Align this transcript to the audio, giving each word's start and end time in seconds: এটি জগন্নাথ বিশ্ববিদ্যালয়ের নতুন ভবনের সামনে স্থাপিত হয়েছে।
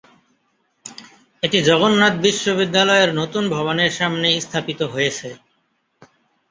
এটি 1.43 1.57
জগন্নাথ 1.69 2.13
বিশ্ববিদ্যালয়ের 2.25 3.09
নতুন 3.19 3.43
ভবনের 3.55 3.91
সামনে 3.99 4.27
স্থাপিত 4.39 4.79
হয়েছে। 4.93 5.29